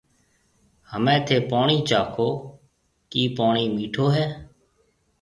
[0.91, 2.29] همَي ٿَي پوڻِي چاکو
[3.11, 4.25] ڪِي پوڻِي مِٺو هيَ۔